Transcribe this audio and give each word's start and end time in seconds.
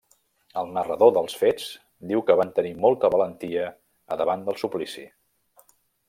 El 0.59 0.69
narrador 0.77 1.11
dels 1.17 1.35
fets 1.41 1.67
diu 2.11 2.23
que 2.29 2.37
van 2.41 2.53
tenir 2.57 2.71
molta 2.85 3.11
valentia 3.17 3.67
a 4.15 4.21
davant 4.23 4.47
del 4.49 4.59
suplici. 4.63 5.05